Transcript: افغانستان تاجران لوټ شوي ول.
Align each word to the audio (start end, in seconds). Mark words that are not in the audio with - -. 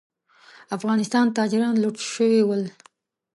افغانستان 0.77 1.25
تاجران 1.37 1.73
لوټ 1.83 1.97
شوي 2.13 2.41
ول. 2.43 2.63